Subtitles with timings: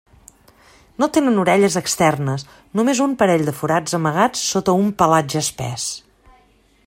[1.01, 2.45] No tenen orelles externes,
[2.79, 5.89] només un parell de forats amagats sota un pelatge espès.